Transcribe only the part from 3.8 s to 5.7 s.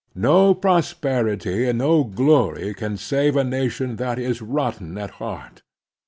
that is rotten at heart.